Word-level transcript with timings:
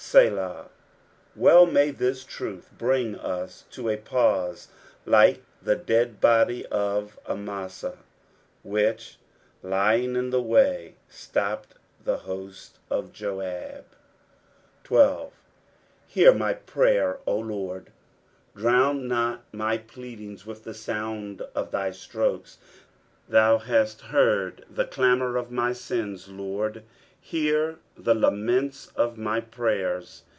Selali. 0.11 0.67
Well 1.37 1.65
may 1.65 1.89
this 1.89 2.25
truth 2.25 2.69
bring 2.77 3.15
us 3.17 3.63
to 3.69 3.87
a 3.87 3.95
pause, 3.95 4.67
lilco 5.07 5.37
the 5.61 5.77
dead 5.77 6.19
body 6.19 6.65
of 6.65 7.17
Amasa, 7.29 7.97
which,. 8.61 9.17
lying 9.63 10.17
in 10.17 10.29
the 10.29 10.41
way, 10.41 10.95
stopped 11.07 11.75
the 12.03 12.17
hosts 12.17 12.77
of 12.89 13.13
Joab. 13.13 13.85
IB. 14.83 14.89
^^ 14.89 15.31
Haar 16.25 16.33
my 16.33 16.53
prayer, 16.55 17.19
0 17.23 17.37
Lord." 17.37 17.93
Drown 18.53 19.07
not 19.07 19.43
my 19.53 19.77
ple, 19.77 20.03
ading3 20.03 20.45
with 20.45 20.65
the 20.65 20.73
sound 20.73 21.41
of 21.55 21.71
thy 21.71 21.91
strolces. 21.91 22.57
Thou 23.29 23.59
hast 23.59 24.01
heard 24.01 24.65
the 24.69 24.83
clamour 24.85 25.37
of 25.37 25.51
my 25.51 25.71
sins. 25.71 26.27
Lord; 26.27 26.83
hear 27.23 27.77
the 27.95 28.15
laments 28.15 28.87
of 28.95 29.15
my 29.15 29.39
prayers. 29.39 30.23